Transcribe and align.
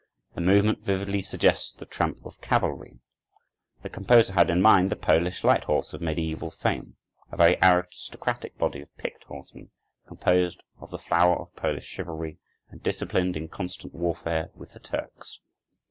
The 0.33 0.41
movement 0.41 0.79
vividly 0.81 1.21
suggests 1.21 1.73
the 1.73 1.85
tramp 1.85 2.25
of 2.25 2.41
cavalry. 2.41 3.01
The 3.83 3.89
composer 3.89 4.33
had 4.33 4.49
in 4.49 4.59
mind 4.59 4.89
the 4.89 4.95
Polish 4.95 5.43
light 5.43 5.65
horse 5.65 5.93
of 5.93 6.01
medieval 6.01 6.49
fame, 6.49 6.97
a 7.31 7.37
very 7.37 7.55
aristocratic 7.61 8.57
body 8.57 8.81
of 8.81 8.89
picked 8.97 9.25
horsemen, 9.25 9.69
composed 10.07 10.63
of 10.79 10.89
the 10.89 10.97
flower 10.97 11.35
of 11.39 11.55
Polish 11.55 11.85
chivalry 11.85 12.39
and 12.71 12.81
disciplined 12.81 13.37
in 13.37 13.47
constant 13.47 13.93
warfare 13.93 14.49
with 14.55 14.73
the 14.73 14.79
Turks. 14.79 15.39